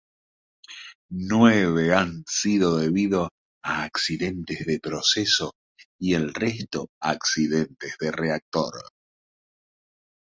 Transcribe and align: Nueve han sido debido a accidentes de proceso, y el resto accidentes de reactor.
Nueve 1.11 1.93
han 1.93 2.23
sido 2.27 2.77
debido 2.77 3.29
a 3.63 3.83
accidentes 3.83 4.65
de 4.65 4.79
proceso, 4.79 5.51
y 5.99 6.15
el 6.15 6.33
resto 6.33 6.87
accidentes 6.99 7.99
de 7.99 8.11
reactor. 8.11 8.73